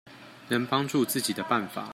[0.49, 1.87] 能幫助自己的辦法